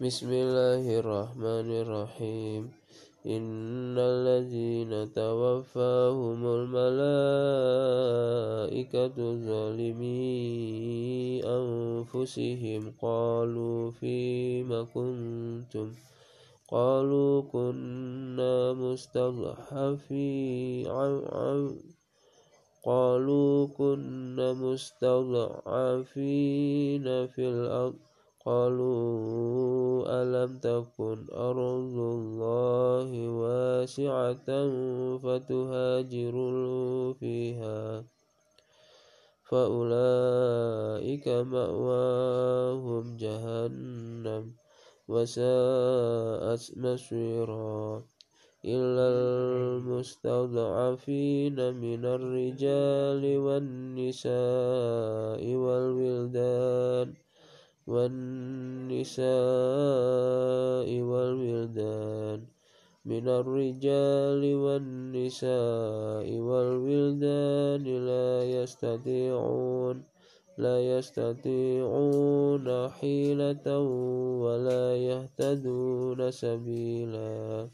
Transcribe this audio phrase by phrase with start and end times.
[0.00, 2.70] بسم الله الرحمن الرحيم
[3.26, 7.56] إن الذين توفاهم الملائكة
[9.44, 10.24] ظالمي
[11.44, 15.92] أنفسهم قالوا فيما كنتم
[16.68, 20.16] قالوا كنا مستضعفين
[22.84, 25.96] قالوا كنا مستضعفين
[27.26, 27.94] في الأرض
[28.44, 34.48] قالوا ألم تكن أرض الله واسعة
[35.18, 38.04] فتهاجروا فيها
[39.50, 44.52] فأولئك مأواهم جهنم
[45.08, 48.02] وساءت مصيرا
[48.64, 49.06] إلا
[49.82, 54.30] المستضعفين من الرجال والنساء
[59.00, 62.44] والنساء والولدان
[63.04, 70.04] من الرجال والنساء والولدان لا يستطيعون
[70.58, 73.78] لا يستطيعون حيلة
[74.44, 77.68] ولا يهتدون سبيلا.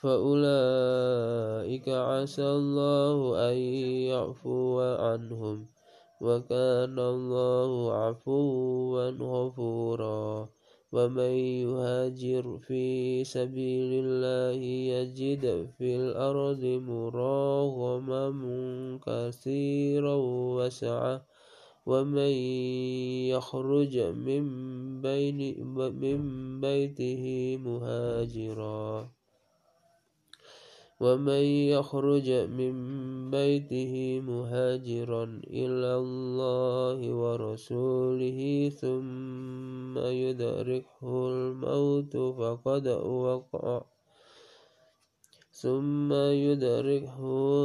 [0.00, 3.56] فأولئك عسى الله أن
[4.12, 5.79] يعفو عنهم.
[6.20, 10.48] وكان الله عفوا غفورا.
[10.92, 14.58] ومن يهاجر في سبيل الله
[14.94, 18.24] يجد في الأرض مراغما
[19.06, 20.14] كثيرا
[20.58, 21.26] وسعة
[21.86, 22.32] ومن
[23.30, 24.44] يخرج من
[25.00, 25.66] بين
[26.02, 29.19] من بيته مهاجرا.
[31.00, 32.74] ومن يخرج من
[33.30, 43.82] بيته مهاجرا إلى الله ورسوله ثم يدركه الموت فقد وقع.
[45.52, 47.20] ثم يدركه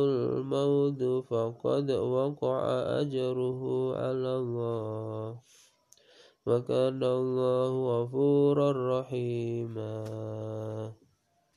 [0.06, 2.60] الموت فقد وقع
[3.02, 3.62] أجره
[3.96, 5.40] على الله.
[6.46, 7.70] وكان الله